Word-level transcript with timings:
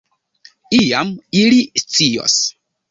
Iam 0.79 1.13
ili 1.43 1.63
scios. 1.87 2.43